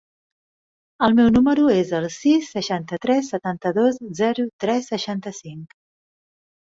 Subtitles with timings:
[1.07, 5.81] El meu número es el sis, seixanta-tres, setanta-dos, zero, tres, seixanta-cinc.